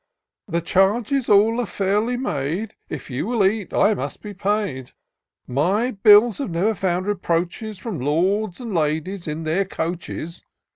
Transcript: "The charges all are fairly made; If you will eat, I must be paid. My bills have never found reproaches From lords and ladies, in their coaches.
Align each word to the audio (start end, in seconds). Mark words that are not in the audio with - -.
"The 0.55 0.61
charges 0.61 1.29
all 1.29 1.61
are 1.61 1.67
fairly 1.67 2.17
made; 2.17 2.73
If 2.89 3.11
you 3.11 3.27
will 3.27 3.45
eat, 3.45 3.71
I 3.71 3.93
must 3.93 4.23
be 4.23 4.33
paid. 4.33 4.93
My 5.45 5.91
bills 5.91 6.39
have 6.39 6.49
never 6.49 6.73
found 6.73 7.05
reproaches 7.05 7.77
From 7.77 7.99
lords 7.99 8.59
and 8.59 8.73
ladies, 8.73 9.27
in 9.27 9.43
their 9.43 9.63
coaches. 9.63 10.43